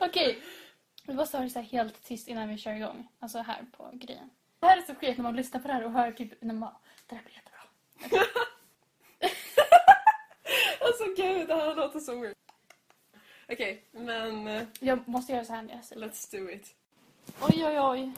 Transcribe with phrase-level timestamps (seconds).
[0.00, 0.42] Okej.
[1.06, 3.08] Vi måste ha det så här helt tyst innan vi kör igång.
[3.18, 4.30] Alltså här på grejen.
[4.60, 6.54] Det här är så skit när man lyssnar på det här och hör typ när
[6.54, 6.72] man...
[7.06, 7.60] Det här blir jättebra.
[10.80, 12.36] Alltså gud, det här låter så weird.
[13.48, 16.74] Okej, men eh, Jag måste göra så här när jag säger let's do it.
[17.40, 18.12] Oj, oj, oj.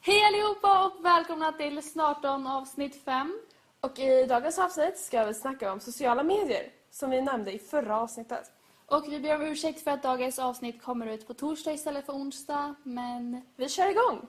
[0.00, 3.40] Hej allihopa och välkomna till Snarton avsnitt 5.
[3.80, 8.00] Och i dagens avsnitt ska vi snacka om sociala medier, som vi nämnde i förra
[8.00, 8.52] avsnittet.
[8.90, 12.12] Och vi ber om ursäkt för att dagens avsnitt kommer ut på torsdag istället för
[12.12, 12.74] onsdag.
[12.82, 14.28] Men Vi kör igång!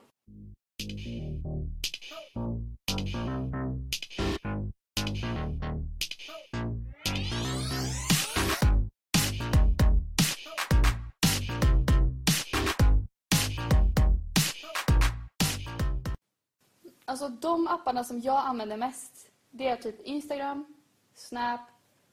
[17.05, 20.65] alltså de apparna som jag använder mest det är typ Instagram,
[21.13, 21.61] Snap,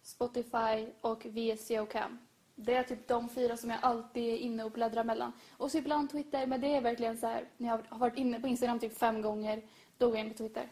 [0.03, 2.28] Spotify och VSCO-cam.
[2.61, 5.33] Det är typ de fyra som jag alltid är inne och bläddrar mellan.
[5.57, 8.41] Och så ibland Twitter, men det är verkligen så här, när jag har varit inne
[8.41, 9.63] på Instagram typ fem gånger,
[9.99, 10.69] då går jag in på Twitter.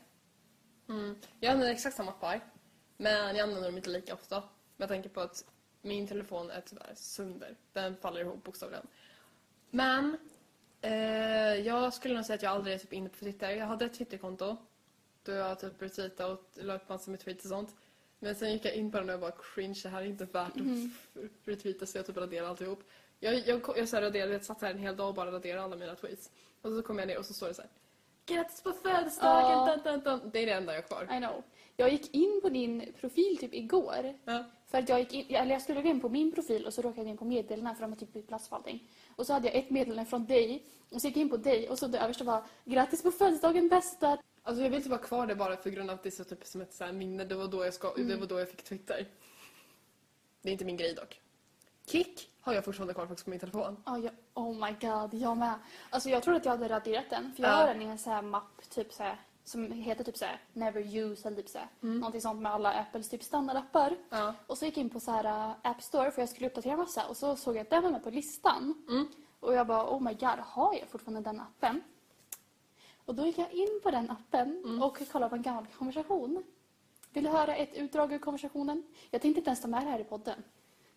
[0.88, 1.16] Mm.
[1.40, 2.40] Jag använder exakt samma appar,
[2.96, 4.42] men jag använder dem inte lika ofta.
[4.76, 5.44] Med tanke på att
[5.82, 7.56] min telefon är tyvärr sönder.
[7.72, 8.86] Den faller ihop bokstavligen.
[9.70, 10.18] Men
[10.80, 10.92] eh,
[11.54, 13.50] jag skulle nog säga att jag aldrig är typ inne på Twitter.
[13.50, 14.56] Jag hade ett Twitterkonto
[15.22, 17.74] då jag typ retweetade och la upp massor med tweets och sånt.
[18.18, 20.24] Men sen gick jag in på den och jag bara cringe, det här är inte
[20.24, 20.66] värt att
[21.16, 22.82] f- retweeta så jag typ raderade alltihop.
[23.20, 25.62] Jag, jag, jag så här raderade, jag satt här en hel dag och bara raderade
[25.62, 26.30] alla mina tweets.
[26.62, 27.70] Och så kom jag ner och så står det så här.
[28.26, 29.50] Grattis på födelsedagen!
[29.50, 29.76] Ja.
[29.84, 30.30] Dun, dun, dun.
[30.32, 31.16] Det är det enda jag har kvar.
[31.16, 31.42] I know.
[31.76, 34.14] Jag gick in på din profil typ igår.
[34.24, 34.44] Ja.
[34.66, 36.82] För att jag gick in, eller jag skulle gå in på min profil och så
[36.82, 38.88] råkade jag gå in på meddelandena för de har typ bytt plats för allting.
[39.16, 41.68] Och så hade jag ett meddelande från dig och så gick jag in på dig
[41.68, 44.18] och så det översta var grattis på födelsedagen bästa.
[44.46, 46.24] Alltså jag vill typ ha kvar det bara för grund av att det är så
[46.24, 47.24] typ som ett så här minne.
[47.24, 49.08] Det var, då jag ska, det var då jag fick Twitter.
[50.42, 51.20] Det är inte min grej dock.
[51.86, 53.82] Kik har jag fortfarande kvar faktiskt på min telefon.
[53.86, 55.54] Oh, jag, oh my god, jag med.
[55.90, 57.56] Alltså jag trodde att jag hade raderat den för jag Ja.
[57.56, 60.40] har den i en så här mapp typ så här, som heter typ så här
[60.52, 63.96] never use eller typ så här, någonting sånt med alla Apples typ standardappar.
[64.10, 64.34] Ja.
[64.46, 66.76] Och så gick jag in på så här äh, App Store för jag skulle uppdatera
[66.76, 68.84] massa och så såg jag att den var med på listan.
[68.88, 69.06] Mm.
[69.40, 71.82] Och jag bara oh my god, har jag fortfarande den appen?
[73.06, 74.82] Och då gick jag in på den appen Mm.
[74.82, 76.44] och kollade på en gammal konversation.
[77.12, 78.82] Vill du höra ett utdrag ur konversationen?
[79.10, 80.42] Jag tänkte inte ens ta med det här i podden.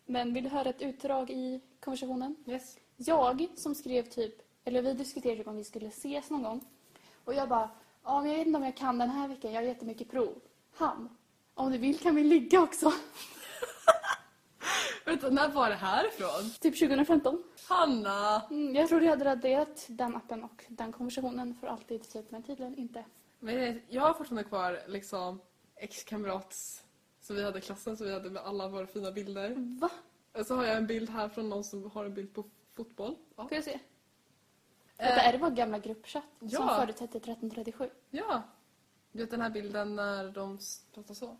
[0.06, 2.36] Men vill du höra ett utdrag i konversationen?
[2.46, 2.78] Yes.
[2.96, 4.34] Jag som skrev typ,
[4.64, 6.60] eller vi diskuterade typ om vi skulle ses någon gång.
[7.24, 7.70] Och jag bara,
[8.04, 10.34] ja men jag vet inte om jag kan den här veckan, jag har jättemycket prov.
[10.72, 11.08] Han,
[11.54, 12.92] om du vill kan vi ligga också.
[15.10, 16.50] Vänta, när var det här ifrån?
[16.60, 17.42] typ 2015.
[17.68, 18.42] Hanna!
[18.50, 22.42] Mm, jag trodde jag hade raderat den appen och den konversationen för alltid typ, men
[22.42, 23.04] tydligen inte.
[23.38, 25.40] Men jag har fortfarande kvar liksom
[25.76, 26.84] ex-kamrats
[27.20, 29.54] som vi hade i klassen, som vi hade med alla våra fina bilder.
[29.80, 29.90] Va?
[30.38, 32.44] Och så har jag en bild här från någon som har en bild på
[32.76, 33.16] fotboll.
[33.36, 33.42] Ja.
[33.48, 33.72] Får jag se?
[33.72, 33.78] Eh,
[34.96, 36.76] Detta är det vår gamla gruppchatt som ja.
[36.80, 37.90] förutsätter 1337.
[38.10, 38.42] Ja.
[39.12, 40.58] Du vet den här bilden när de
[40.94, 41.36] pratar så?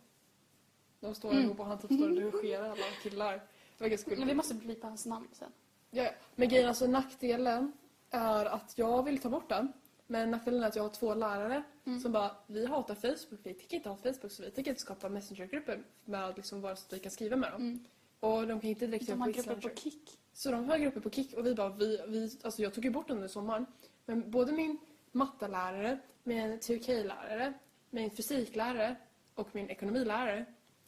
[1.00, 1.44] De står Mm.
[1.44, 3.42] ihop och han typ står och dirigerar alla killar.
[3.80, 5.52] Det var ganska Men vi måste blipa hans namn sen.
[5.90, 6.10] Ja, ja.
[6.34, 7.72] men grejen alltså nackdelen
[8.10, 9.72] är att jag vill ta bort den.
[10.06, 12.00] Men nackdelen är att jag har två lärare Mm.
[12.00, 15.08] som bara, vi hatar Facebook, vi tycker inte ha Facebook så vi tänker inte skapa
[15.08, 17.62] messengergrupper med liksom bara så att vi kan skriva med dem.
[17.62, 17.84] Mm.
[18.20, 19.76] Och de kan inte direkt De har på grupper på.
[19.76, 20.18] Kik.
[20.32, 22.90] Så de har grupper på Kik och vi bara, vi, vi, alltså jag tog ju
[22.90, 23.66] bort den under sommaren.
[24.06, 24.78] Men både min
[25.12, 27.52] mattelärare, min TUK-lärare,
[27.90, 28.96] min fysiklärare
[29.34, 30.44] och min ekonomilärare,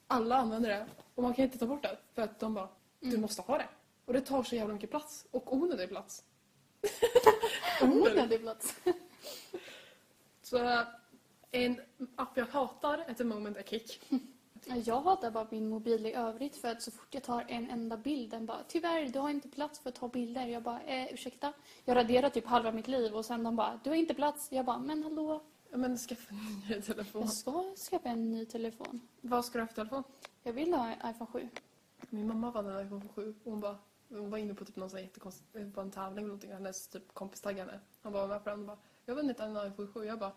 [0.07, 0.87] alla använder det.
[1.15, 2.69] Och man kan inte ta bort det för att de bara,
[3.03, 3.21] du Mm.
[3.21, 3.69] måste ha det.
[4.05, 5.27] Och det tar så jävla mycket plats.
[5.31, 6.25] Och onödig plats.
[7.83, 8.75] Onödig plats.
[10.43, 10.85] Så
[11.51, 11.81] en
[12.17, 14.01] app jag hatar at the moment är Kik.
[14.85, 17.97] Jag hatar bara min mobil i övrigt för att så fort jag tar en enda
[17.97, 20.47] bild den bara tyvärr du har inte plats för att ta bilder.
[20.47, 21.53] Jag bara eh, ursäkta.
[21.85, 24.49] Jag raderar typ halva mitt liv och sen de bara du har inte plats.
[24.53, 25.43] Jag bara men hallå.
[25.71, 27.21] Men skaffa en ny telefon.
[27.23, 29.01] Jag ska skaffa en ny telefon.
[29.21, 30.03] Vad ska du ha för telefon?
[30.43, 31.49] Jag vill ha en iPhone 7.
[32.11, 34.91] Min mamma vann en iPhone 7 och hon, bara, hon var inne på typ någon
[34.91, 36.53] sån jättekonstig, på en tävling eller någonting.
[36.53, 37.83] Hennes typ kompis taggade henne.
[38.03, 40.05] Han bara var den och bara, jag har vunnit en iPhone 7.
[40.05, 40.33] Jag bara,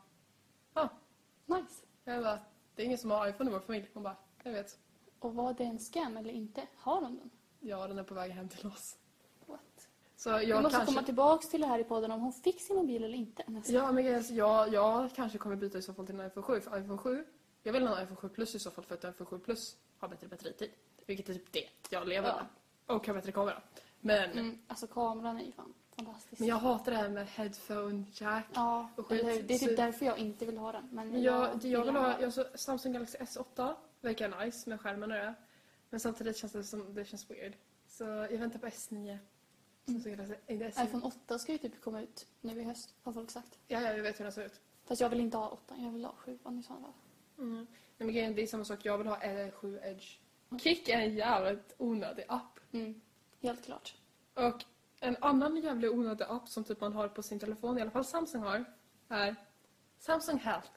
[0.74, 0.88] ah.
[1.46, 1.86] Nice.
[2.04, 2.40] Jag bara,
[2.76, 3.90] det är ingen som har iPhone i vår familj.
[3.94, 4.80] Hon bara, jag vet.
[5.20, 6.68] Och var det en scam eller inte?
[6.76, 7.30] Har de den?
[7.60, 8.98] Ja, den är på väg hem till oss.
[9.46, 9.88] What?
[10.16, 10.94] Så jag, Jag måste kanske...
[10.96, 13.44] komma tillbaks till det här i podden om hon fick sin mobil eller inte.
[13.48, 13.74] nästa.
[13.74, 16.28] Ja, men grejen är så jag, jag kanske kommer byta i så fall till en
[16.28, 16.62] iPhone 7.
[16.62, 17.26] För iPhone 7,
[17.64, 19.78] jag vill ha en iPhone 7 Plus i så fall för att iPhone 7 Plus
[19.98, 20.72] har bättre batteritid.
[21.06, 22.36] Vilket är typ det jag lever Ja.
[22.36, 22.46] med.
[22.96, 23.62] Och har bättre kamera.
[24.00, 26.40] Men, Mm, alltså kameran är ju fan fantastisk.
[26.40, 28.46] men jag hatar det här med headphone jack.
[28.54, 29.22] Ja, och skit.
[29.22, 29.44] eller?
[29.44, 30.90] Det är Så- typ därför jag inte vill ha den.
[30.92, 35.12] Men jag, det jag vill ha, jag så, Samsung Galaxy S8 verkar nice med skärmen
[35.12, 35.34] och det.
[35.90, 37.54] Men samtidigt känns det som det känns weird.
[37.88, 39.18] Så jag väntar på S9.
[39.86, 42.96] Som ska heta sig- inte iPhone 8 ska ju typ komma ut nu i höst,
[43.04, 43.60] har folk sagt.
[43.68, 44.62] Ja, ja, jag vet hur den ser ut.
[44.86, 46.94] Fast jag vill inte ha 8, jag vill ha 7 i sådana fall.
[47.38, 47.68] Mm.
[47.98, 48.80] Nej, men det är samma sak.
[48.86, 50.18] Jag vill ha eh, 7 Edge.
[50.60, 52.60] Kik är en jävligt onödig app.
[52.72, 53.02] Mm.
[53.42, 53.96] Helt klart.
[54.34, 54.64] Och
[55.00, 58.06] en annan jävligt onödig app som typ man har på sin telefon, i alla fall
[58.06, 58.66] Samsung har,
[59.10, 59.36] är
[60.00, 60.70] Samsung Health.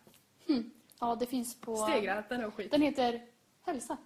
[1.00, 1.76] Ja, det finns på...
[1.76, 2.70] Stegräknare och skit.
[2.70, 3.26] Den heter
[3.62, 3.96] Hälsa.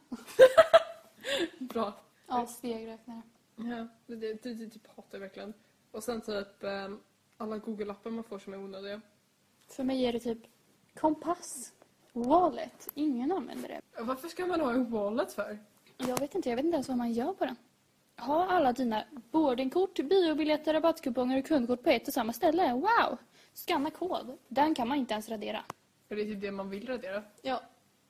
[1.58, 1.92] Bra.
[2.26, 3.22] Ja, stegräknare.
[3.56, 5.54] Ja, det, det, det, det typ hatar jag verkligen.
[5.90, 7.00] Och sen typ ehm,
[7.36, 9.00] alla Google-appar man får som är onödiga.
[9.68, 10.38] För mig är det typ
[10.94, 11.72] kompass,
[12.12, 12.88] wallet.
[12.94, 13.80] Ingen använder det.
[14.02, 15.58] Varför ska man ha en wallet för?
[15.96, 17.56] Jag vet inte, jag vet inte ens vad man gör på den.
[18.18, 22.72] Ha alla dina boardingkort, biobiljetter, rabattkuponger och kundkort på ett och samma ställe.
[22.72, 23.18] Wow!
[23.54, 24.38] Scanna kod.
[24.48, 25.64] Den kan man inte ens radera.
[26.08, 27.22] För det är typ det man vill radera.
[27.42, 27.62] Ja.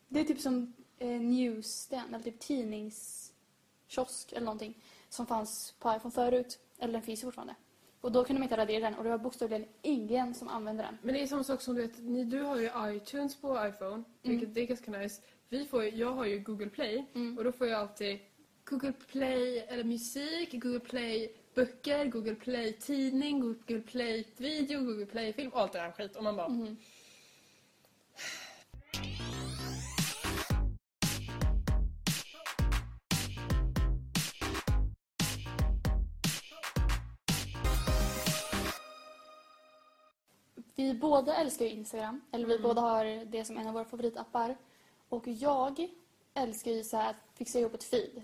[0.08, 6.12] Det är typ som eh, newsstand, eller typ tidningskiosk eller någonting som fanns på iPhone
[6.12, 6.58] förut.
[6.78, 7.54] Eller den finns ju fortfarande.
[8.02, 10.98] Och då kunde man inte radera den och det var bokstavligen ingen som använde den.
[11.02, 14.02] Men det är samma sak som du vet, ni, du har ju iTunes på iPhone,
[14.22, 15.22] vilket det är ganska nice.
[15.48, 17.06] Vi får, jag har ju Google Play
[17.38, 18.18] och då får jag alltid
[18.64, 25.32] Google Play eller musik, Google Play böcker, Google Play tidning, Google Play video, Google Play
[25.32, 26.16] film och allt det där skit.
[26.16, 26.48] Och man bara...
[26.48, 26.76] Mhm.
[40.82, 42.20] Vi båda älskar ju Instagram.
[42.32, 44.56] Eller vi båda har det som en av våra favoritappar.
[45.08, 45.88] Och jag
[46.34, 48.22] älskar ju så här att fixa ihop ett feed.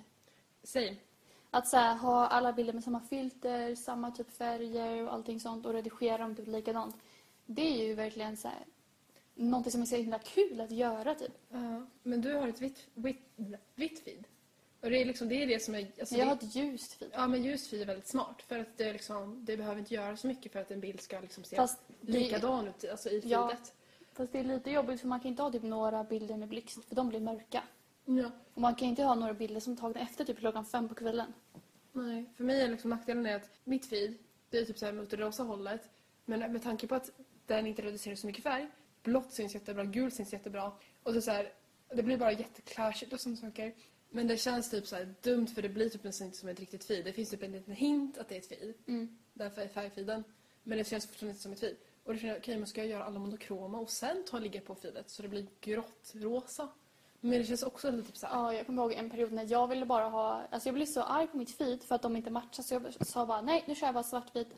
[0.62, 1.02] Säg.
[1.50, 5.66] Att så här, ha alla bilder med samma filter, samma typ färger och allting sånt
[5.66, 6.96] och redigera dem typ likadant.
[7.46, 8.66] Det är ju verkligen så här,
[9.34, 11.32] någonting som är så himla kul att göra typ.
[11.48, 13.22] Ja, men du har ett vitt, vitt,
[13.74, 14.24] vitt feed.
[14.80, 15.86] Och det är liksom det, är det som är...
[16.00, 17.10] Alltså jag det, har ett ljust feed.
[17.14, 18.42] Ja, men ljus feed är väldigt smart.
[18.42, 21.20] För att det, liksom, det behöver inte göra så mycket för att en bild ska
[21.20, 23.48] liksom se Fast det- likadan ut alltså i Ja.
[23.48, 23.74] feedet.
[24.12, 26.84] Fast det är lite jobbigt för man kan inte ha typ några bilder med blixt
[26.88, 27.62] för de blir mörka.
[28.04, 28.30] Ja.
[28.54, 30.94] Och man kan inte ha några bilder som är tagna efter typ klockan fem på
[30.94, 31.32] kvällen.
[31.92, 34.14] Nej, för mig är liksom nackdelen är att mitt feed,
[34.50, 35.88] det är typ så här mot det rosa hållet.
[36.24, 37.10] Men med tanke på att
[37.46, 38.68] den inte reducerar så mycket färg,
[39.02, 40.72] blått syns jättebra, gult syns jättebra.
[41.02, 41.52] Och så, så här,
[41.94, 43.72] det blir bara jätteklashigt och sådana saker.
[44.10, 46.84] Men det känns typ så dumt för det blir typ nästan inte som ett riktigt
[46.84, 47.04] feed.
[47.04, 48.74] Det finns typ en liten hint att det är ett feed.
[48.86, 49.18] Mm.
[49.32, 50.24] Därför är färgfeeden.
[50.62, 51.76] Men det känns fortfarande inte som ett feed.
[52.04, 54.42] Och då känner jag, okej, men ska jag göra alla monokroma och sen ta och
[54.42, 56.68] ligga på feedet så det blir grått, rosa.
[57.20, 59.50] Men det känns också lite typ så här, Ja, jag kommer ihåg en period när
[59.50, 60.42] jag ville bara ha...
[60.50, 63.06] Alltså jag blev så arg på mitt feed för att de inte matchade så jag
[63.06, 64.48] sa bara nej, nu kör jag bara svartvit.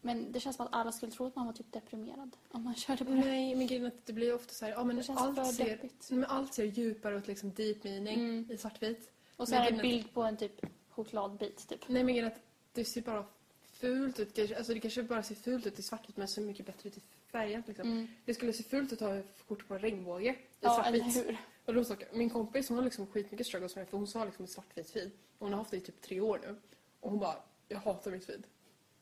[0.00, 2.74] Men det känns som att alla skulle tro att man var typ deprimerad om man
[2.74, 3.16] körde på det.
[3.16, 6.24] Nej, men grejen är att det blir ofta så här, ja men allt ser, men
[6.24, 8.50] allt ser djupare ut, liksom deep meaning Mm.
[8.50, 9.10] i svartvit.
[9.36, 11.88] Och så Men är det en bild på en typ chokladbit typ.
[11.88, 12.40] Nej, men grejen är att
[12.72, 13.24] det ser bara
[13.62, 14.34] fult ut.
[14.34, 16.96] Kanske- Alltså det kanske bara ser fult ut i svartvitt men så mycket bättre ut
[16.96, 17.00] i
[17.32, 17.90] färgat liksom.
[17.92, 18.08] Mm.
[18.24, 21.26] Det skulle se fult ut att ha kort på en regnbåge i Ja, eller svartvitt.
[21.28, 21.36] hur?
[21.64, 24.44] Och då min kompis hon har liksom skitmycket struggles med det, för hon sa liksom
[24.44, 25.10] ett svartvitt feed.
[25.38, 26.56] Och Hon har haft det i typ tre år nu.
[27.00, 27.36] Och hon bara,
[27.68, 28.42] jag hatar mitt feed.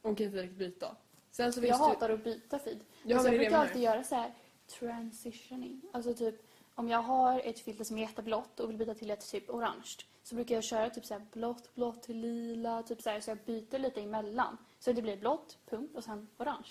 [0.05, 0.97] Hon kan direkt byta.
[1.31, 2.79] Sen så Jag hatar att byta feed.
[3.03, 4.33] Ja, alltså jag brukar alltid göra så här
[4.79, 5.81] transitioning.
[5.93, 6.35] Alltså typ
[6.75, 9.97] om jag har ett filter som är jätteblått och vill byta till ett typ orange
[10.23, 13.39] så brukar jag köra typ så här blått, blått, lila, typ så här så jag
[13.47, 14.59] byter lite emellan.
[14.79, 16.69] Så det blir blått, punkt och sen orange.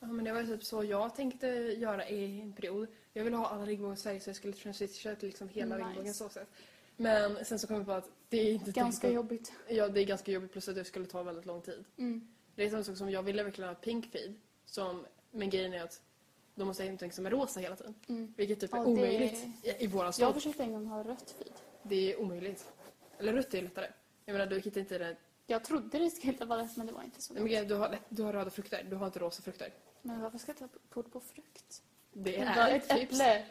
[0.00, 1.46] Ja, men det var typ så jag tänkte
[1.78, 2.88] göra i en period.
[3.12, 5.88] Jag ville ha alla regnbågar i Sverige så jag skulle transitiona till liksom hela Nice.
[5.88, 6.48] regnbågen så sätt.
[6.96, 9.52] Men sen så kom jag på att det är inte Ganska tänkt jobbigt.
[9.68, 11.84] Ja, det är ganska jobbigt plus att det skulle ta väldigt lång tid.
[11.96, 12.28] Mm.
[12.54, 14.34] Det är samma sak som jag ville verkligen ha pink feed.
[14.66, 16.02] Som, men grejen är att
[16.54, 17.94] då måste jag ha någonting som är rosa hela tiden.
[18.08, 18.34] Mm.
[18.36, 20.34] Vilket typ är Ja, omöjligt i, i våra Jag stad.
[20.34, 21.52] försökte en gång ha rött feed.
[21.82, 22.72] Det är omöjligt.
[23.18, 23.86] Eller rött är lättare.
[24.24, 25.16] Jag menar, du hittar inte det.
[25.46, 27.32] Jag trodde det skulle vara rätt men det var inte så.
[27.32, 29.72] Nej, men grejen är, du, har, du har röda frukter, du har inte rosa frukter.
[30.02, 31.82] Men varför ska jag ta kort på frukt?
[32.12, 33.20] Det är ett tips.
[33.20, 33.44] äpple.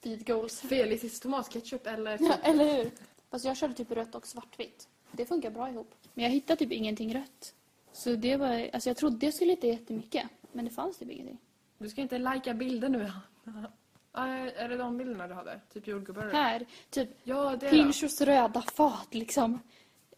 [0.00, 0.60] Feed goals.
[0.60, 2.18] Felicis tomatketchup eller...
[2.20, 2.90] Ja, eller hur?
[3.30, 4.88] Fast jag körde typ rött och svartvitt.
[5.12, 5.94] Det funkar bra ihop.
[6.14, 7.54] Men jag hittade typ ingenting rött.
[7.92, 10.26] Så det var, alltså jag trodde jag skulle hitta jättemycket.
[10.52, 11.38] Men det fanns typ ingenting.
[11.78, 13.12] Du ska inte lajka bilder nu.
[14.12, 15.60] Ja, är det de bilderna du hade?
[15.72, 16.30] Typ jordgubbar?
[16.32, 17.56] Här, typ Ja.
[17.70, 19.58] Pinchos röda fat liksom.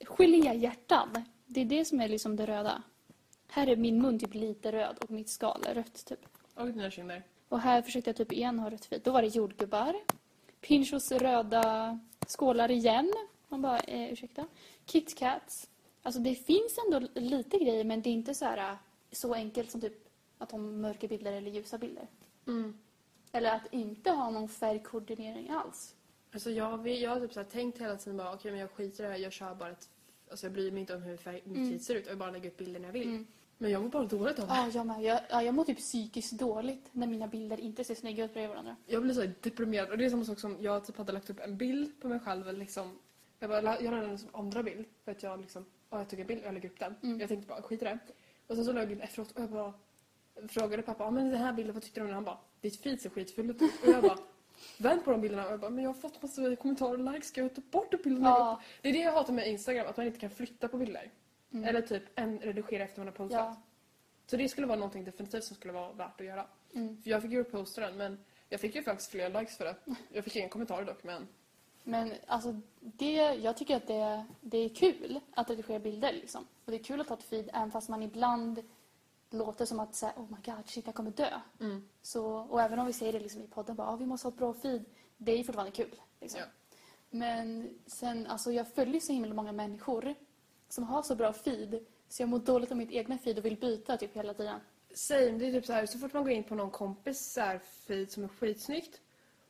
[0.00, 1.24] Geléhjärtan.
[1.46, 2.82] Det är det som är liksom det röda.
[3.48, 6.20] Här är min mun typ lite röd och mitt skal är rött typ.
[6.54, 7.22] Och dina kinder.
[7.48, 9.04] Och här försökte jag typ igen ha rött fint.
[9.04, 9.94] Då var det jordgubbar.
[10.60, 13.12] Pinchos röda skålar igen.
[13.48, 14.46] Man bara, eh, ursäkta.
[14.86, 15.68] KitKats.
[16.06, 18.76] Alltså det finns ändå lite grejer men det är inte så här eh,
[19.12, 20.08] så enkelt som typ
[20.38, 22.06] att ha mörka bilder eller ljusa bilder.
[22.46, 22.78] Mm.
[23.32, 25.94] Eller att inte ha någon färgkoordinering alls.
[26.32, 29.04] Alltså jag, jag har typ så här tänkt hela tiden bara okej men jag skiter
[29.04, 29.88] i det här, jag kör bara ett
[30.30, 31.78] Alltså jag bryr mig inte om hur färg- mitt Mm.
[31.78, 32.04] ser ut.
[32.06, 33.08] Jag vill bara lägga upp bilder när jag vill.
[33.08, 33.26] Mm.
[33.58, 34.54] Men jag mår bara dåligt av det.
[34.54, 35.02] Ja, jag med.
[35.02, 38.50] Jag, ja, jag mår typ psykiskt dåligt när mina bilder inte ser snygga ut bredvid
[38.50, 38.76] varandra.
[38.86, 39.90] Jag blir så deprimerad.
[39.90, 42.20] Och det är samma sak som jag typ hade lagt upp en bild på mig
[42.20, 42.58] själv.
[42.58, 42.98] Liksom.
[43.44, 44.86] Jag, bara, jag la den som andra bild.
[45.04, 46.94] För att jag liksom, ja, jag tog en bild och jag lägger upp den.
[47.02, 47.20] Mm.
[47.20, 47.98] Jag tänkte bara skit i det.
[48.46, 49.72] Och sen så la jag bild efteråt och jag bara
[50.48, 52.14] frågade pappa, ah, men den här bilden, vad tyckte du om den?
[52.14, 53.82] Han bara, ditt feed ser skitfullt ut.
[53.82, 54.18] Och jag bara,
[54.78, 55.46] vänd på de bilderna.
[55.46, 57.90] Och jag bara, men jag har fått massa kommentarer och likes, ska jag ta bort
[57.90, 58.28] de bilderna?
[58.28, 58.62] Ja.
[58.82, 61.10] Det är det jag hatar med Instagram, att man inte kan flytta på bilder.
[61.52, 61.64] Mm.
[61.64, 63.38] Eller typ en redigera efter man har postat.
[63.38, 63.62] Ja.
[64.26, 66.46] Så det skulle vara någonting definitivt som skulle vara värt att göra.
[66.74, 67.02] Mm.
[67.02, 69.76] För jag fick ju reposta den men jag fick ju faktiskt fler likes för det.
[70.08, 71.28] Jag fick ingen kommentar dock men
[71.84, 76.12] Men alltså, det, jag tycker att det, det är kul att redigera bilder.
[76.12, 76.46] Liksom.
[76.64, 78.62] Och det är kul att ta ett feed även fast man ibland
[79.30, 81.40] låter som att säga, oh my god, shit, jag kommer dö.
[81.60, 81.88] mm.
[82.02, 84.32] Så, och även om vi säger det liksom i podden, bara, ah, vi måste ha
[84.32, 84.84] ett bra feed.
[85.16, 86.00] Det är fortfarande kul.
[86.20, 86.40] Liksom.
[86.40, 86.46] Ja.
[87.10, 90.14] Men sen, alltså jag följer så himla många människor
[90.68, 93.56] som har så bra feed så jag mår dåligt av mitt egna feed och vill
[93.56, 94.60] byta typ hela tiden.
[94.94, 97.40] Same, det är typ så här så fort man går in på någon kompis så
[97.40, 99.00] här feed som är skitsnyggt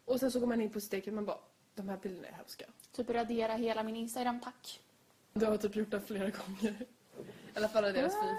[0.05, 1.39] och sen så går man in på sitt eget och man bara
[1.75, 2.65] de här bilderna är hemska.
[2.93, 4.81] Typ radera hela min Instagram, tack.
[5.33, 6.87] Du har typ gjort det flera gånger.
[7.55, 8.39] I alla fall deras feed.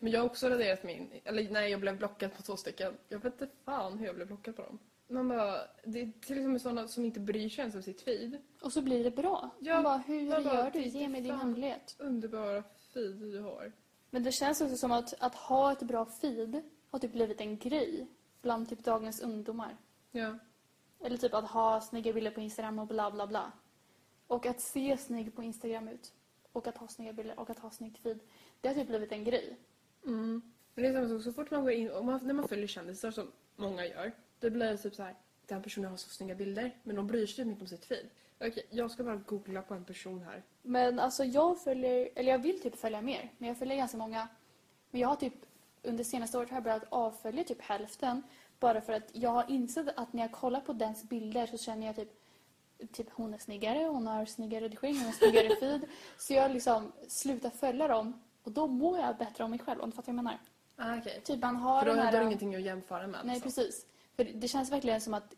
[0.00, 2.96] Men jag har också raderat min, eller nej jag blev blockad på två stycken.
[3.08, 4.78] Jag vet inte fan hur jag blev blockad på dem.
[5.08, 8.38] Man bara, det är till exempel sådana som inte bryr sig ens om sitt feed.
[8.60, 9.50] Och så blir det bra.
[9.60, 10.82] Ja, Man bara, hur jag bara, gör du?
[10.82, 11.96] Ge mig din hemlighet.
[11.98, 12.62] Underbara
[12.94, 13.72] feed du har.
[14.10, 17.58] Men det känns också som att, att ha ett bra feed har typ blivit en
[17.58, 18.06] grej
[18.42, 19.76] bland typ dagens ungdomar.
[20.10, 20.38] Ja.
[21.04, 23.52] Eller typ att ha snygga bilder på Instagram och bla bla bla.
[24.26, 26.12] Och att se snygg på Instagram ut.
[26.52, 28.20] Och att ha snygga bilder och att ha snyggt feed.
[28.60, 29.56] Det har typ blivit en grej.
[30.04, 30.42] Mm.
[30.74, 32.66] Men det är samma sak, så fort man går in, och man, när man följer
[32.66, 35.14] kändisar som många gör, då blir det typ så här,
[35.46, 38.06] den personen har så snygga bilder, men de bryr sig typ inte om sitt feed.
[38.40, 40.42] Okej, jag ska bara googla på en person här.
[40.62, 43.32] Men alltså jag följer, eller jag vill typ följa mer.
[43.38, 44.28] Men jag följer ganska många.
[44.90, 45.34] Men jag har typ
[45.82, 48.22] under senaste året har jag börjat avfölja typ hälften.
[48.60, 51.86] Bara för att jag har insett att när jag kollar på dens bilder så känner
[51.86, 52.20] jag typ
[52.92, 55.86] Typ hon är snyggare, hon har snyggare redigering, hon har snyggare feed.
[56.18, 59.90] Så jag liksom slutar följa dem och då mår jag bättre om mig själv om
[59.90, 60.40] du fattar vad jag menar.
[60.76, 61.20] Ah, okej.
[61.24, 63.20] Typ man har För då, har du ingenting att jämföra med.
[63.24, 63.52] Nej, liksom.
[63.52, 63.86] precis.
[64.16, 65.34] För det känns verkligen som att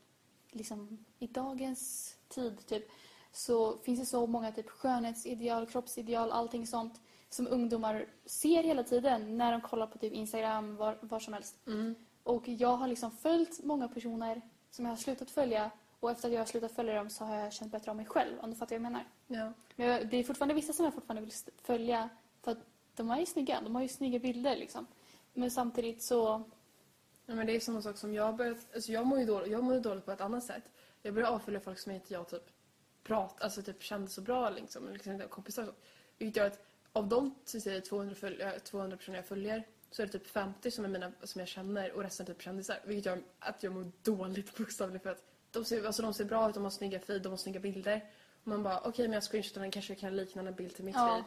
[0.50, 2.85] liksom, i dagens tid typ,
[3.32, 9.38] så finns det så många typ, skönhetsideal, kroppsideal, allting sånt som ungdomar ser hela tiden
[9.38, 11.56] när de kollar på typ Instagram, var, var som helst.
[11.66, 11.94] Mm.
[12.26, 16.33] Och jag har liksom följt många personer som jag har slutat följa och efter att
[16.33, 18.56] jag har slutat följa dem så har jag känt bättre om mig själv, om du
[18.56, 19.04] fattar vad jag menar.
[19.26, 19.52] Ja.
[19.76, 22.09] Men jag, det är fortfarande vissa som jag fortfarande vill följa
[22.42, 22.59] för att
[22.97, 24.87] de är ju snygga, de har ju snygga bilder liksom.
[25.33, 26.45] Men samtidigt så,
[27.26, 27.35] ja.
[27.35, 29.80] Men det är samma sak som jag börjat, alltså jag mår ju dåligt, jag mår
[29.80, 30.64] dåligt på ett annat sätt.
[31.02, 32.50] Jag börjar avfölja folk som inte jag typ
[33.02, 35.75] prat, alltså typ kände så bra liksom, liksom inte kompisar och så.
[36.18, 39.64] Vilket gör att av de så säger jag, 200, följ, äh, 200 personer jag följer
[39.90, 42.43] så är det typ 50 som är mina som jag känner och resten är typ
[42.43, 42.78] kändisar.
[42.85, 46.49] Vilket gör att jag mår dåligt bokstavligt för att de ser, alltså, de ser bra
[46.49, 48.05] ut, de har snygga feed, de har snygga bilder.
[48.43, 50.85] Och man bara okej men jag screenshotar den kanske jag kan likna en bild till
[50.85, 51.14] mitt Ja.
[51.14, 51.25] feed.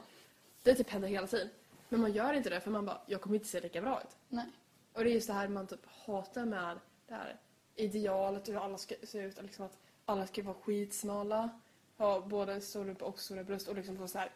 [0.64, 1.50] Det typ händer hela tiden.
[1.90, 4.16] Men man gör inte det för man bara jag kommer inte se lika bra ut.
[4.30, 4.46] nej.
[4.94, 7.36] Och det är just det här man typ hatar med det här
[7.76, 9.42] idealet hur alla ska se ut.
[9.42, 11.50] Liksom att alla ska vara skitsmala,
[11.98, 14.30] ha både stor rumpa och stora bröst och liksom få så här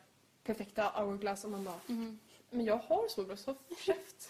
[0.43, 2.19] perfekta hourglass och man bara Mhm.
[2.53, 3.55] Men jag har stor bröst, håll
[3.85, 4.29] käft.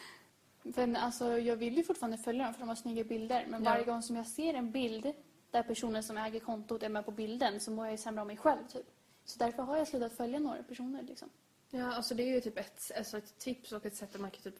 [0.63, 3.45] Men alltså, jag vill ju fortfarande följa dem för de har snygga bilder.
[3.49, 3.69] Men Ja.
[3.71, 5.13] varje gång som jag ser en bild
[5.51, 8.27] där personen som äger kontot är med på bilden så mår jag ju sämre om
[8.27, 8.67] mig själv.
[8.67, 8.85] Typ.
[9.25, 11.03] Så därför har jag slutat följa några personer.
[11.03, 11.29] Liksom.
[11.69, 14.31] Ja, alltså det är ju typ ett, alltså ett tips och ett sätt att man
[14.31, 14.55] kan typ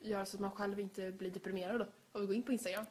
[0.00, 2.86] göra så att man själv inte blir deprimerad då, av att gå in på Instagram.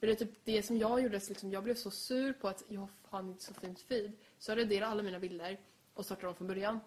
[0.00, 2.48] För det är typ det som jag gjorde, så liksom, jag blev så sur på
[2.48, 4.12] att jag har fan inte så fint feed.
[4.38, 5.60] Så jag raderade alla mina bilder
[5.94, 6.80] och startade dem från början.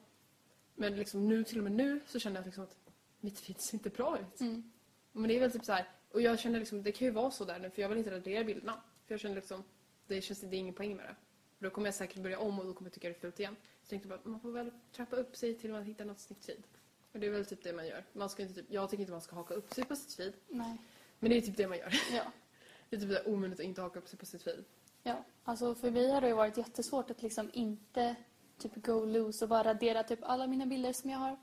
[0.76, 2.78] Men liksom nu, till och med nu, så känner jag liksom att
[3.20, 4.42] mitt feed ser inte bra ut.
[4.42, 4.72] Mm.
[5.12, 7.32] Men det är väl typ så här, och jag känner liksom, det kan ju vara
[7.32, 8.82] så där nu för jag vill inte radera bilderna.
[9.06, 9.64] För jag känner liksom,
[10.08, 11.16] det känns, det är ingen poäng med det.
[11.58, 13.40] För då kommer jag säkert börja om och då kommer jag tycka det är fult
[13.40, 13.56] igen.
[13.56, 16.46] Så jag tänkte bara, man får väl trappa upp sig till man hittar något snyggt
[16.46, 16.64] feed.
[17.12, 18.06] Och det är väl typ det man gör.
[18.14, 20.34] Man ska inte typ, jag tycker inte man ska haka upp sig på sitt feed.
[20.48, 20.78] Nej.
[21.20, 21.94] Men det är typ det man gör.
[22.12, 22.24] Ja.
[22.90, 24.64] Det är typ omöjligt att inte haka upp sig på sitt feed.
[25.04, 25.24] ja.
[25.44, 28.16] Alltså, för mig har det varit jättesvårt att liksom inte
[28.58, 31.38] typ go loose och bara radera typ alla mina bilder som jag har.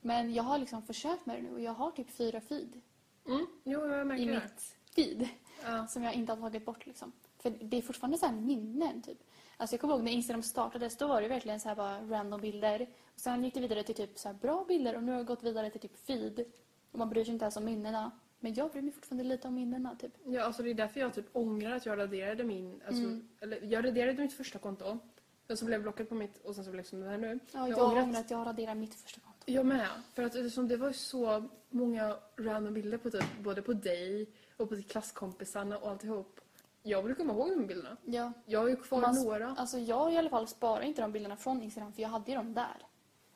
[0.00, 2.80] Men jag har liksom försökt med det nu och jag har typ fyra feed
[3.28, 4.32] Mm, jo jag märker i det.
[4.34, 5.28] mitt feed.
[5.64, 5.86] Ja.
[5.86, 6.86] som jag inte har tagit bort.
[6.86, 7.12] Liksom.
[7.38, 9.02] För det är fortfarande så här minnen.
[9.02, 9.18] Typ.
[9.56, 12.40] Alltså jag kommer ihåg när Instagram startades, då var det verkligen så här bara random
[12.40, 12.80] bilder.
[13.14, 15.24] Och sen gick det vidare till typ så här bra bilder och nu har det
[15.24, 16.44] gått vidare till typ feed.
[16.92, 18.10] Och man bryr sig inte ens om minnena.
[18.40, 19.96] Men jag bryr mig fortfarande lite om minnena.
[19.96, 20.12] Typ.
[20.24, 22.80] Ja, alltså det är därför jag typ ångrar att jag raderade min...
[22.86, 23.28] Alltså, Mm.
[23.40, 24.98] eller, jag raderade mitt första konto
[25.48, 27.18] Och så blev jag blockad på mitt och sen så blev jag liksom det här
[27.18, 27.38] nu.
[27.52, 29.38] Ja, Jag ångrar att jag raderade mitt första konto.
[29.46, 29.88] Jag med.
[30.14, 34.68] För att eftersom det var så många random bilder på typ, både på dig och
[34.68, 36.40] på klasskompisarna och alltihop.
[36.82, 37.96] Jag vill komma ihåg de bilderna.
[38.04, 38.32] Ja.
[38.46, 39.54] Jag har ju kvar Man- några.
[39.58, 42.36] Alltså jag i alla fall sparar inte de bilderna från Instagram för jag hade ju
[42.36, 42.76] dem där.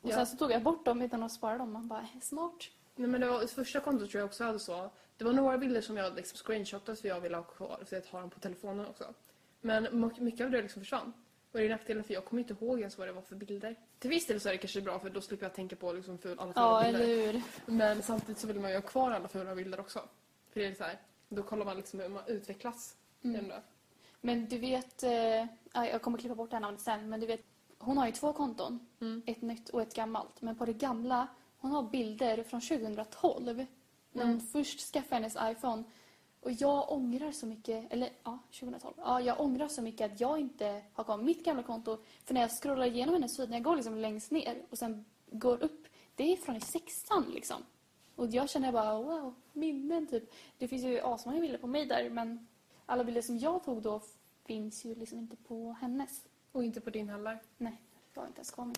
[0.01, 0.15] Och Ja.
[0.15, 1.71] sen så tog jag bort dem utan att spara dem.
[1.73, 2.63] Man bara, smart.
[2.95, 4.89] Nej, men det var, första kontot tror jag också hade så.
[5.17, 8.05] Det var några bilder som jag liksom screenshotat för jag ville ha kvar för att
[8.05, 9.13] ha dem på telefonen också.
[9.61, 11.13] Men my- mycket av det liksom försvann.
[11.51, 13.75] Och det är nackdelen för jag kommer inte ihåg ens vad det var för bilder.
[13.99, 16.17] Till viss del så är det kanske bra för då slipper jag tänka på liksom
[16.17, 16.99] ful, alla fula Ja, bilder.
[17.01, 17.41] eller hur?
[17.65, 19.99] Men samtidigt så vill man ju ha kvar alla fula bilder också.
[20.53, 20.97] För det är så här,
[21.29, 22.95] då kollar man liksom hur man utvecklas.
[23.23, 23.45] Mm.
[23.45, 23.57] Mm.
[24.21, 25.11] Men du vet, eh,
[25.73, 27.41] ja, jag kommer klippa bort det här namnet sen, men du vet,
[27.77, 28.87] hon har ju två konton.
[29.01, 29.21] Mm.
[29.25, 30.41] Ett nytt och ett gammalt.
[30.41, 31.27] Men på det gamla,
[31.57, 33.65] hon har bilder från 2012.
[34.11, 34.27] När Mm.
[34.33, 35.83] hon först skaffade hennes iPhone.
[36.41, 38.93] Och jag ångrar så mycket, eller ja, 2012.
[38.97, 41.97] Ja, jag ångrar så mycket att jag inte har kvar mitt gamla konto.
[42.25, 45.05] För när jag scrollar igenom hennes feed, när jag går liksom längst ner och sen
[45.31, 47.65] går upp, det är från i sexan liksom.
[48.15, 50.33] Och jag känner bara wow, minnen typ.
[50.57, 52.47] Det finns ju asmånga bilder på mig där men
[52.85, 54.01] alla bilder som jag tog då
[54.45, 56.25] finns ju liksom inte på hennes.
[56.51, 57.39] Och inte på din heller.
[57.57, 57.81] Nej,
[58.13, 58.75] jag har inte ens kvar min.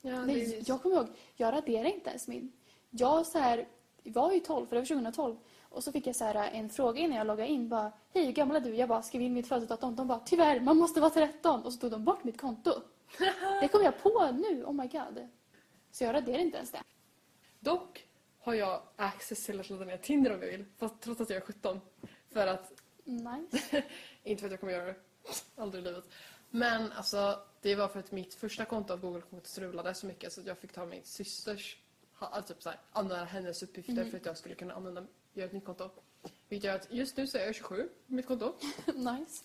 [0.00, 0.62] Ja, Nej, är...
[0.66, 2.52] jag kommer ihåg, jag raderade inte ens min.
[2.90, 3.68] Jag så här,
[4.04, 5.36] var ju 12, för det var 2012.
[5.76, 7.68] Och så fick jag så här en fråga innan jag loggade in.
[7.68, 8.74] Bara, Hej, hur gammal är du?
[8.74, 9.96] Jag bara skrev in mitt födelsedatum.
[9.96, 11.62] De bara, tyvärr, man måste vara 13.
[11.62, 12.70] Och så tog de bort mitt konto.
[13.60, 15.28] det kom jag på nu, oh my god.
[15.90, 16.82] Så jag raderade inte ens det.
[17.60, 18.06] Dock
[18.38, 20.64] har jag access till att ladda ner Tinder om jag vill.
[20.78, 21.80] Fast trots att jag är 17.
[22.32, 22.72] För att,
[23.04, 23.82] Nice.
[24.24, 24.96] inte för att jag kommer göra det.
[25.56, 26.04] Aldrig i livet.
[26.50, 30.40] Men alltså, det var för att mitt första konto av Google-kontot strulade så mycket så
[30.40, 31.76] att jag fick ta min systers,
[32.48, 34.10] typ så här, använda hennes uppgifter Mhm.
[34.10, 35.06] för att jag skulle kunna använda,
[35.36, 35.90] göra ett nytt konto.
[36.48, 38.54] Vilket gör att just nu så är jag 27 på mitt konto.
[38.94, 39.44] nice.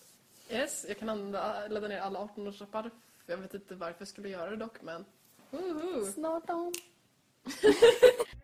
[0.50, 2.91] Yes, jag kan använda, ladda ner alla 18-årsappar.
[3.25, 5.05] Jag vet inte varför jag skulle göra det dock, men...
[5.50, 6.05] Woho!
[6.05, 6.74] Snart om.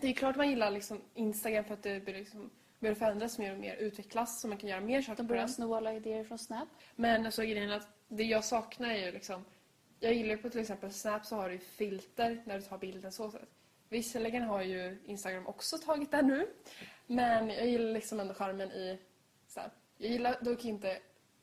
[0.00, 3.52] Det är klart man gillar liksom Instagram för att det börjar, liksom, börjar förändras mer
[3.52, 6.38] och mer, utvecklas så man kan göra mer saker De börjar sno alla idéer från
[6.38, 6.68] Snap.
[6.96, 9.44] Men alltså grejen är att det jag saknar är ju liksom...
[10.00, 13.30] Jag gillar på till exempel Snap så har du filter när du tar bilden så
[13.30, 13.48] sätt.
[13.88, 16.48] Visserligen har ju Instagram också tagit det nu.
[17.06, 18.98] Men jag gillar liksom ändå charmen i...
[19.56, 20.98] Här, jag gillar dock inte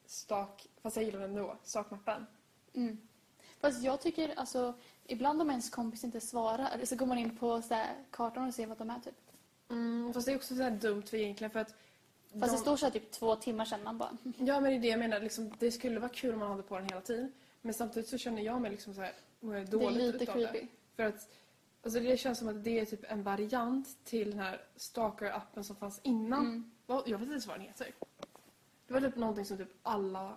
[0.06, 0.68] stak...
[0.82, 1.58] Fast jag gillar den ändå.
[1.64, 2.26] Stakmappen.
[2.74, 2.98] Mm.
[3.60, 4.74] Fast jag tycker, alltså,
[5.06, 8.54] ibland om ens kompis inte svarar så går man in på så här, kartan och
[8.54, 9.16] ser vad de är typ.
[9.70, 11.76] Mm, fast det är också så här dumt för egentligen för att...
[12.40, 14.18] Fast det står så här typ två timmar sedan man bara...
[14.38, 15.20] Ja, men det är det jag menar.
[15.20, 17.32] Liksom, det skulle vara kul om man hade på den hela tiden.
[17.62, 20.60] Men samtidigt så känner jag mig liksom så här, jag Det är dåligt lite creepy.
[20.60, 20.68] det.
[20.96, 21.30] För att
[21.84, 25.76] alltså det känns som att det är typ en variant till den här Stalker-appen som
[25.76, 26.42] fanns innan.
[26.46, 26.72] Mm.
[26.88, 27.88] Jag vet inte ens vad den heter.
[28.88, 30.36] Det var typ någonting som typ alla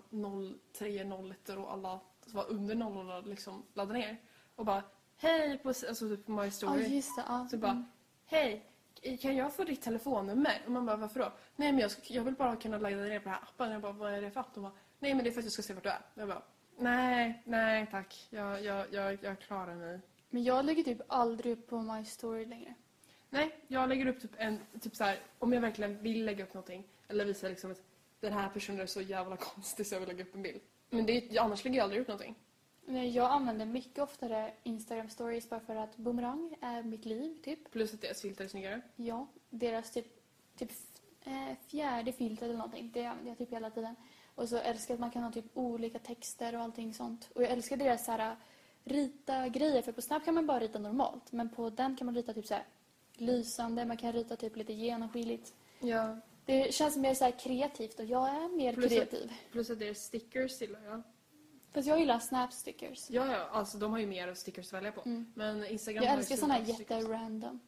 [0.72, 4.16] 03, 01 och alla som var under nollorna liksom laddade ner.
[4.56, 4.82] Och bara
[5.16, 6.86] hej på alltså typ My Story.
[6.86, 7.24] just det.
[7.28, 7.46] Ja.
[7.50, 7.84] Så bara, Mm.
[8.26, 8.66] hej,
[9.20, 10.62] kan jag få ditt telefonnummer?
[10.66, 11.32] Och man bara, varför då?
[11.56, 13.70] Nej, men jag, ska, jag vill bara kunna ladda ner på den här appen.
[13.70, 14.54] Jag bara, vad är det för app?
[14.54, 16.00] De bara, nej, men det är för att jag ska se vart du är.
[16.14, 16.42] Jag bara,
[16.78, 18.26] nej, nej tack.
[18.30, 20.00] Jag, jag, jag, jag klarar mig.
[20.30, 22.74] Men jag lägger typ aldrig upp på My Story längre.
[23.30, 26.54] Nej, jag lägger upp typ en, typ så här, om jag verkligen vill lägga upp
[26.54, 26.84] någonting.
[27.08, 27.82] Eller visa liksom att
[28.20, 30.60] den här personen är så jävla konstig så jag vill lägga upp en bild.
[30.90, 32.34] Men det, annars lägger jag aldrig upp någonting.
[32.86, 37.70] Jag använder mycket oftare Instagram stories bara för att boomerang är mitt liv, typ.
[37.70, 38.80] Plus att deras filter är snyggare.
[38.96, 40.06] Ja, deras typ,
[40.56, 40.70] typ
[41.24, 42.90] eh, fjärde filter eller någonting.
[42.94, 43.96] Det använder jag typ hela tiden.
[44.34, 47.28] Och så älskar jag att man kan ha typ olika texter och allting sånt.
[47.34, 48.36] Och jag älskar deras så här
[48.84, 49.82] rita grejer.
[49.82, 51.32] För på Snap kan man bara rita normalt.
[51.32, 52.64] Men på den kan man rita typ så här
[53.14, 55.54] lysande, man kan rita typ lite genomskinligt.
[55.80, 56.16] Ja.
[56.44, 59.32] Det känns mer så här kreativt och jag är mer Plus att- kreativ.
[59.52, 61.02] Plus att deras stickers gillar jag.
[61.72, 63.10] Fast jag gillar Snap stickers.
[63.10, 65.00] Ja, ja, alltså de har ju mer stickers att välja på.
[65.04, 65.32] Mm.
[65.34, 66.80] Men Instagram Jag har ju älskar såna här stickers.
[66.90, 67.60] jätterandom.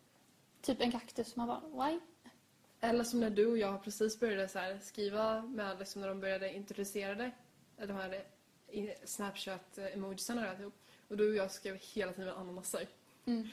[0.63, 1.37] Typ en kaktus.
[1.37, 1.99] Man bara, why?
[2.81, 6.21] Eller som när du och jag precis började så här, skriva med liksom när de
[6.21, 7.31] började introducera det.
[7.87, 8.25] De här
[8.69, 10.75] i- Snapchat-emojisarna och alltihop.
[11.09, 12.89] Och du och jag skrev hela tiden ananaser.
[13.27, 13.49] Mm.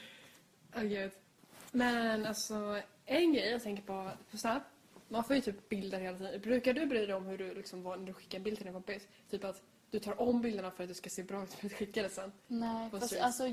[0.76, 1.10] Åh gud.
[1.72, 4.62] Men alltså, en grej jag tänker på på Snap.
[5.08, 6.40] Man får ju typ bilder hela tiden.
[6.40, 8.64] Brukar du bry dig om hur du liksom var när du skickar en bild till
[8.64, 9.08] din kompis?
[9.30, 9.62] Typ att
[9.96, 12.08] du tar om bilderna för att det ska se bra ut för att skicka det
[12.10, 12.32] sen.
[12.46, 13.52] Nej, fast alltså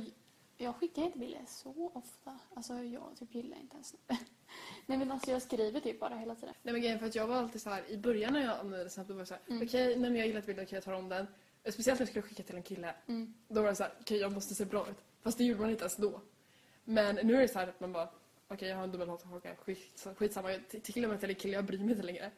[0.58, 2.39] jag skickar inte bilder så ofta.
[2.53, 3.95] Alltså jag typ gillar inte ens
[4.86, 6.53] Nej men alltså jag skriver typ bara hela tiden.
[6.63, 8.89] Nej men grejen för att jag var alltid så här i början när jag använde
[8.89, 9.67] Snap då var det så här, Mm.
[9.67, 11.27] okej, nej men jag gillar bilden, okej jag tar om den.
[11.63, 12.95] Speciellt när jag skulle skicka till en kille.
[13.08, 13.34] Mm.
[13.47, 14.97] Då var det så här, okej jag måste se bra ut.
[15.21, 16.21] Fast det gjorde man inte ens då.
[16.84, 18.10] Men nu är det så här att man bara,
[18.47, 21.65] okej jag har en dubbelhatarhaka, skit, skitsamma, jag, till och med jag är kille, jag
[21.65, 22.32] bryr mig inte längre.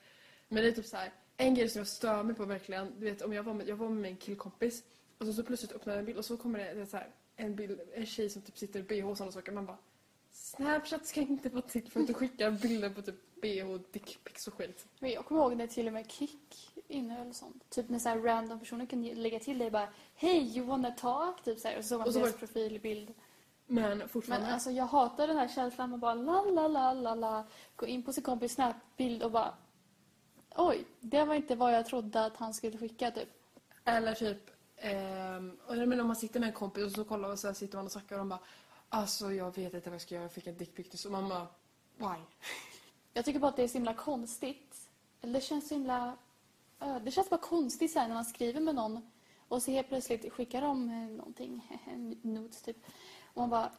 [0.47, 3.05] Men det är typ så här, en grej som jag stör mig på verkligen, du
[3.05, 4.83] vet om jag var med, jag var med en killkompis
[5.17, 7.09] och så, så plötsligt öppnar jag en bild och så kommer det, det så här,
[7.35, 9.51] en bild, en tjej som typ sitter i bh och sådana saker.
[9.51, 9.77] Man bara,
[10.31, 14.53] Snapchat ska inte vara till för att du skickar bilder på typ bh, dickpics och
[14.53, 14.85] skit.
[14.99, 17.69] Men jag kommer ihåg när till och med Kik innehöll sånt.
[17.69, 21.43] Typ när så här random personer kunde lägga till dig bara Hej, you wanna talk?
[21.43, 23.13] Typ så här, och så såg man Och så deras var- profilbild.
[23.67, 24.45] Men fortfarande.
[24.45, 27.45] Men alltså jag hatar den här känslan med bara la la la la la
[27.75, 29.53] gå in på sin kompis snapbild och bara
[30.55, 33.29] Oj, det var inte vad jag trodde att han skulle skicka typ.
[33.85, 34.51] Eller typ,
[35.87, 37.91] menar, om man sitter med en kompis och så kollar och så sitter man och
[37.91, 38.39] snackar och de bara
[38.89, 41.05] Alltså jag vet inte vad jag ska göra, jag fick en dickpic.
[41.05, 41.47] Och man bara,
[41.97, 42.21] why?
[43.13, 44.89] Jag tycker bara att det är så himla konstigt.
[45.21, 46.17] Eller det känns så himla...
[47.01, 49.11] Det känns bara konstigt så här, när man skriver med någon
[49.47, 51.81] och så helt plötsligt skickar de eh, någonting,
[52.21, 52.77] notes typ.
[53.23, 53.71] Och man bara,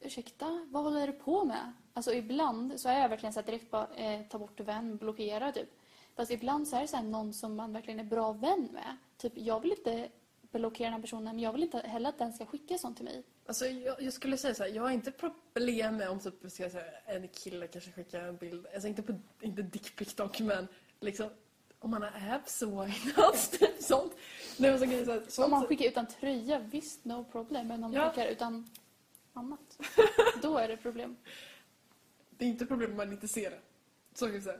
[0.00, 1.72] ursäkta, vad håller du på med?
[1.94, 5.52] Alltså ibland så är jag verkligen så här direkt bara, eh, ta bort vän, blockera
[5.52, 5.68] typ.
[6.16, 8.96] Fast ibland så är det så någon som man verkligen är bra vän med.
[9.16, 10.08] Typ, jag vill inte
[10.52, 13.04] blockera den här personen men jag vill inte heller att den ska skicka sånt till
[13.04, 13.22] mig.
[13.46, 16.70] Alltså jag, jag skulle säga så här, jag har inte problem med om typ, ska
[16.70, 20.68] säga, en kille kanske skickar en bild, alltså inte på, inte dickpic dock, men
[21.00, 21.30] liksom
[21.78, 24.12] om man har abs och not, typ sånt.
[24.58, 25.68] Nej, men så kan säga, Så om man sånt.
[25.68, 27.68] skickar utan tröja, visst no problem.
[27.68, 28.10] Men om man Ja.
[28.10, 28.70] skickar utan
[29.32, 29.78] annat,
[30.42, 31.16] då är det problem.
[32.30, 33.60] Det är inte problem om man inte ser det.
[34.14, 34.58] Så kan jag säga.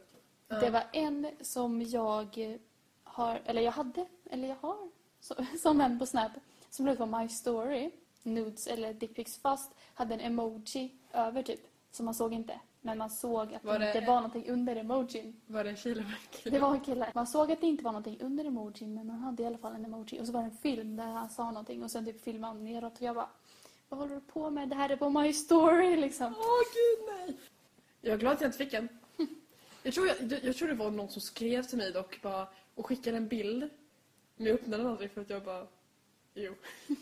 [0.52, 0.60] Ja.
[0.60, 2.58] Det var en som jag
[3.04, 4.76] har, eller jag hade, eller jag har,
[5.20, 6.32] så, som en på Snap,
[6.70, 7.90] som ut på My Story,
[8.22, 11.60] nudes eller dickpics, fast hade en emoji över typ,
[11.90, 12.60] som man såg inte.
[12.84, 15.40] Men man såg att Var det inte var någonting under emojin.
[15.46, 16.56] Var det en kille med en kille?
[16.56, 17.10] Det var en kille.
[17.14, 19.74] Man såg att det inte var någonting under emojin, men man hade i alla fall
[19.74, 20.20] en emoji.
[20.20, 22.64] Och så var det en film där han sa någonting och sen typ filmade han
[22.64, 23.28] neråt och jag bara,
[23.88, 24.68] vad håller du på med?
[24.68, 26.34] Det här är på My Story liksom.
[26.38, 27.38] Åh gud nej!
[28.00, 28.88] Jag är glad att jag inte fick en.
[29.82, 32.86] Jag tror, jag, jag, tror det var någon som skrev till mig dock bara, och
[32.86, 33.70] skickade en bild.
[34.36, 35.66] Men jag öppnade den aldrig för att jag bara...
[36.34, 36.54] Jo.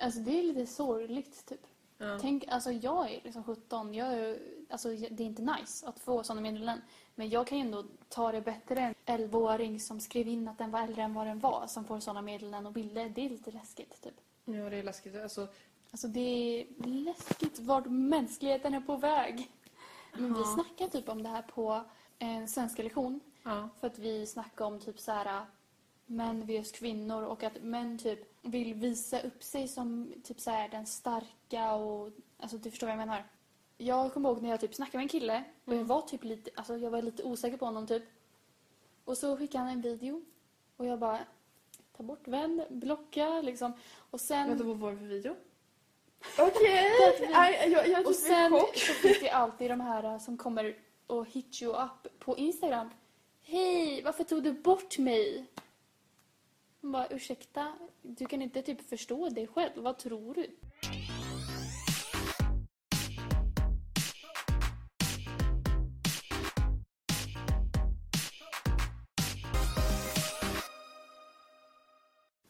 [0.00, 1.66] Alltså det är lite sorgligt typ.
[1.98, 2.18] Ja.
[2.20, 6.22] Tänk, alltså jag är liksom 17, jag är, alltså det är inte nice att få
[6.22, 6.82] sådana meddelanden.
[7.14, 10.58] Men jag kan ju ändå ta det bättre än en 11-åring som skrev in att
[10.58, 13.08] den var äldre än vad den var som får sådana meddelanden och bilder.
[13.08, 14.14] Det är lite läskigt typ.
[14.44, 15.16] ja, det är läskigt.
[15.16, 15.48] Alltså,
[15.90, 19.50] Alltså det är läskigt vart mänskligheten är på väg.
[20.18, 21.84] Men vi snackade typ om det här på
[22.18, 23.20] en svenska lektion.
[23.80, 25.46] För att vi snackade om typ så här
[26.06, 30.68] män vs kvinnor och att män typ vill visa upp sig som typ så här
[30.68, 33.24] den starka och alltså du förstår vad jag menar.
[33.78, 36.50] Jag kommer ihåg när jag typ snackade med en kille och jag var typ lite,
[36.54, 38.02] alltså jag var lite osäker på honom typ.
[39.04, 40.22] Och så skickade han en video
[40.76, 41.18] och jag bara
[41.96, 43.72] ta bort vän, blocka liksom.
[44.10, 44.48] Och sen...
[44.48, 45.36] Vänta, vad var det för video?
[46.38, 46.90] Okej!
[47.30, 50.36] Nej, jag, jag är Och typ sen så finns det alltid de här uh, som
[50.36, 50.76] kommer
[51.06, 52.90] och hit you up på Instagram.
[53.42, 55.46] Hej, varför tog du bort mig?
[56.80, 59.72] Man bara, ursäkta, du kan inte typ förstå dig själv.
[59.74, 60.56] Vad tror du?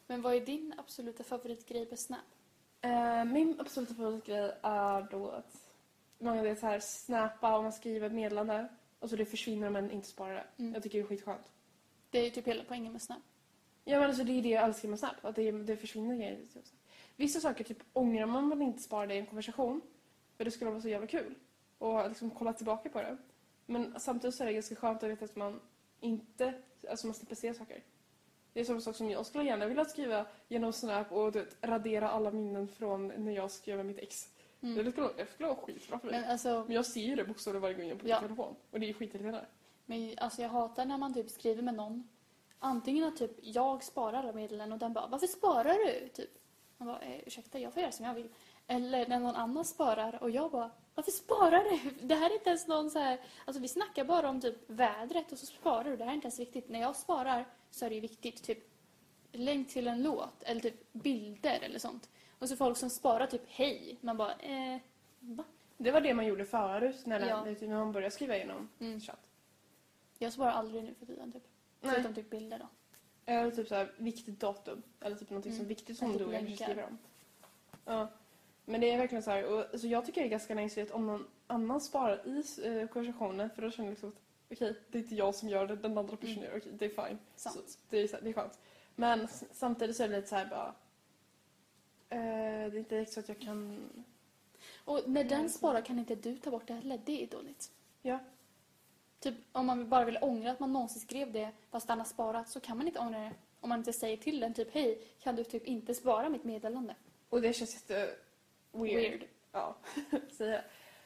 [0.06, 2.20] Men vad är din absoluta favoritgrej på Snap?
[2.86, 5.70] Eh, min absoluta favoritgrej är då att
[6.18, 8.68] man vet så här snappa och man skriver ett meddelande
[8.98, 10.62] och så det försvinner men inte sparar det.
[10.62, 10.74] Mm.
[10.74, 11.50] Jag tycker det är skitskönt.
[12.10, 13.22] Det är ju typ hela poängen med Snap.
[13.84, 16.36] Ja men alltså det är det jag älskar med Snap, att det, det försvinner grejer.
[16.36, 16.64] Typ.
[17.16, 19.80] Vissa saker typ ångrar man om man inte sparar det i en konversation.
[20.36, 21.34] För det skulle vara så jävla kul.
[21.78, 23.16] Och liksom kolla tillbaka på det.
[23.66, 25.60] Men samtidigt så är det ganska skönt att veta att man
[26.00, 26.54] inte,
[26.90, 27.82] alltså man slipper se saker.
[28.56, 32.10] Det är samma sak som jag skulle gärna vilja skriva genom Snap och vet, radera
[32.10, 34.28] alla minnen från när jag skrev med mitt ex.
[34.62, 34.84] Mm.
[34.84, 36.20] Det skulle, vara skitbra för mig.
[36.20, 38.20] Men alltså, Men jag ser ju det bokstavligen varje gång jag på Ja.
[38.20, 38.56] min telefon.
[38.70, 39.46] Och det är skitirriterande.
[39.86, 42.08] Men alltså jag hatar när man typ skriver med någon.
[42.58, 46.08] Antingen att typ jag sparar alla meddelanden och den bara Varför sparar du?
[46.08, 46.30] Typ.
[46.76, 48.28] Man bara eh, ursäkta jag får göra som jag vill.
[48.66, 51.90] Eller när någon annan sparar och jag bara Varför sparar du?
[52.06, 55.32] Det här är inte ens någon så här Alltså vi snackar bara om typ vädret
[55.32, 55.96] och så sparar du.
[55.96, 56.68] Det här är inte ens viktigt.
[56.68, 58.42] När jag sparar så är det ju viktigt.
[58.42, 58.58] Typ
[59.32, 62.08] länk till en låt eller typ bilder eller sånt.
[62.38, 63.96] Och så folk som sparar typ hej.
[64.00, 64.80] Man bara eh,
[65.20, 65.44] va?
[65.76, 67.44] Det var det man gjorde förut när, Ja.
[67.44, 69.00] när man började skriva genom Mm.
[69.00, 69.20] chatt.
[70.18, 71.42] Jag sparar aldrig nu för tiden typ.
[71.80, 71.94] Nej.
[71.94, 72.68] Förutom typ bilder då.
[73.26, 74.82] Eller typ så här viktigt datum.
[75.00, 75.68] Eller typ någonting som Mm.
[75.68, 76.98] viktigt som Eller du typ kanske skriver om.
[77.84, 78.08] Ja.
[78.64, 81.06] Men det är verkligen så här, och, alltså jag tycker det är ganska nice om
[81.06, 84.14] någon annan sparar i eh, konversationen för då känner jag liksom att
[84.50, 86.84] okej, det är inte jag som gör det, den andra personen gör det, okej, det
[86.84, 87.18] är fine.
[87.36, 87.50] Så,
[87.90, 88.58] det, är, det är skönt.
[88.94, 90.74] Men samtidigt så är det lite så här bara
[92.08, 93.90] Eh, det är inte så att jag kan...
[94.84, 95.48] Och när den Mm.
[95.48, 97.00] sparar kan inte du ta bort det heller.
[97.04, 97.70] Det är dåligt.
[98.02, 98.18] Ja.
[99.20, 102.48] Typ om man bara vill ångra att man någonsin skrev det fast den har sparat
[102.48, 103.32] så kan man inte ångra det.
[103.60, 106.94] Om man inte säger till den typ hej, kan du typ inte spara mitt meddelande?
[107.28, 108.14] Och det känns jätte...
[108.72, 108.96] Weird.
[108.96, 109.24] Weird.
[109.52, 109.76] Ja,
[110.30, 110.62] säger jag.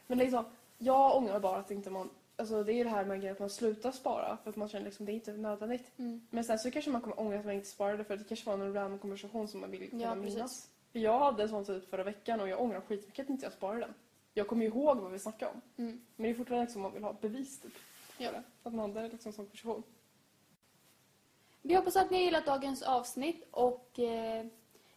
[0.06, 0.44] Men liksom,
[0.78, 2.10] jag ångrar bara att inte man...
[2.40, 4.84] Alltså det är ju det här med att man slutar spara för att man känner
[4.84, 5.98] liksom det är inte nödvändigt.
[5.98, 6.26] Mm.
[6.30, 8.46] Men sen så kanske man kommer ångra att man inte sparade för att det kanske
[8.50, 10.34] var någon random konversation som man vill kunna Ja, minnas.
[10.34, 10.70] precis.
[10.92, 13.80] Jag hade en sån typ förra veckan och jag ångrar skitmycket att inte jag sparade
[13.80, 13.94] den.
[14.34, 15.60] Jag kommer ju ihåg vad vi snackade om.
[15.76, 16.00] Mm.
[16.16, 17.72] Men det är fortfarande liksom man vill ha bevis typ.
[18.18, 18.30] Ja.
[18.62, 19.82] Att man hade liksom en sån konversation.
[21.62, 24.46] Vi hoppas att ni har gillat dagens avsnitt och eh,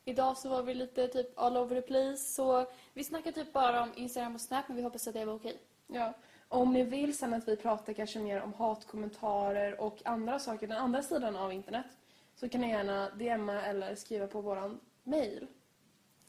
[0.05, 3.83] idag så var vi lite typ all over the place så vi snackar typ bara
[3.83, 5.57] om Instagram och Snap men vi hoppas att det var okej.
[5.87, 6.13] Ja.
[6.53, 10.77] Om ni vill sen att vi pratar kanske mer om hatkommentarer och andra saker, den
[10.77, 11.85] andra sidan av internet,
[12.35, 15.47] så kan ni gärna DMa eller skriva på våran mail.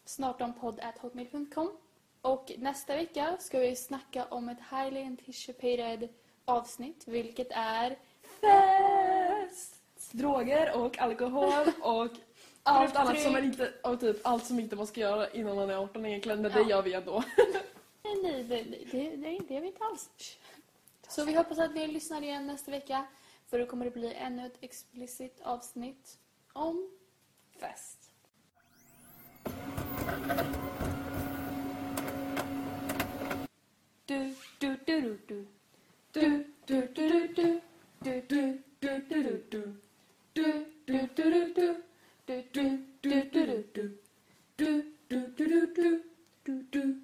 [0.05, 1.71] snartompodd.hotmail.com
[2.21, 6.09] och nästa vecka ska vi snacka om ett highly anticipated
[6.45, 7.97] avsnitt vilket är
[8.41, 9.75] Fest!
[10.13, 12.11] Droger och alkohol och
[12.63, 15.71] allt annat som man inte, och typ allt som inte man ska göra innan man
[15.71, 16.63] är 18 egentligen, men Ja.
[16.63, 17.23] det gör vi ändå.
[18.05, 20.11] Nej, nej, det, det, det, det är vi inte alls.
[21.09, 23.07] Så vi hoppas att ni lyssnar igen nästa vecka
[23.47, 26.19] för då kommer det bli ännu ett explicit avsnitt
[26.53, 26.91] om
[27.61, 28.11] Fest.
[34.07, 35.47] du, du, du, du, du.
[36.13, 37.61] Du, du, du, du, du.
[37.99, 39.77] Du, du, du, du, du, du.
[40.33, 41.83] Du, du, du, du, du.
[42.27, 43.99] Du, du, du, du, du, du.
[44.57, 46.03] Du, du, du, du, du.
[46.45, 47.04] Du, du, du,